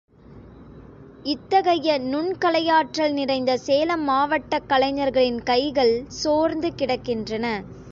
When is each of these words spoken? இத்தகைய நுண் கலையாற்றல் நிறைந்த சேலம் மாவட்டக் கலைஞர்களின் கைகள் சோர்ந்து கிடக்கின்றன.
இத்தகைய 1.25 1.97
நுண் 1.97 2.31
கலையாற்றல் 2.39 3.13
நிறைந்த 3.13 3.57
சேலம் 3.57 4.03
மாவட்டக் 4.03 4.67
கலைஞர்களின் 4.67 5.43
கைகள் 5.43 6.05
சோர்ந்து 6.07 6.71
கிடக்கின்றன. 6.77 7.45